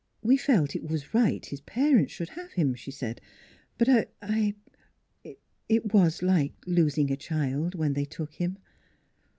[0.31, 3.21] "We felt it was right his parents should have him," she said."
[3.77, 4.55] But I
[5.23, 5.37] we
[5.69, 8.57] It was like losing a child when they took him."